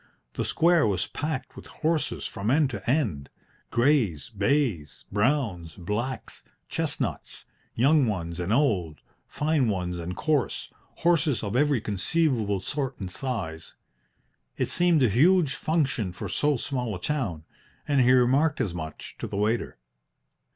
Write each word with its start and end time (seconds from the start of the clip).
The 0.33 0.43
square 0.43 0.87
was 0.87 1.05
packed 1.05 1.55
with 1.55 1.67
horses 1.67 2.25
from 2.25 2.49
end 2.49 2.71
to 2.71 2.89
end 2.89 3.29
greys, 3.69 4.31
bays, 4.31 5.05
browns, 5.11 5.75
blacks, 5.75 6.43
chestnuts 6.67 7.45
young 7.75 8.07
ones 8.07 8.39
and 8.39 8.51
old, 8.51 9.01
fine 9.27 9.69
ones 9.69 9.99
and 9.99 10.15
coarse, 10.15 10.71
horses 10.95 11.43
of 11.43 11.55
every 11.55 11.81
conceivable 11.81 12.61
sort 12.61 12.99
and 12.99 13.11
size. 13.11 13.75
It 14.57 14.69
seemed 14.69 15.03
a 15.03 15.07
huge 15.09 15.53
function 15.53 16.11
for 16.13 16.27
so 16.27 16.57
small 16.57 16.95
a 16.95 16.99
town, 16.99 17.43
and 17.87 18.01
he 18.01 18.11
remarked 18.11 18.59
as 18.59 18.73
much 18.73 19.15
to 19.19 19.27
the 19.27 19.37
waiter. 19.37 19.77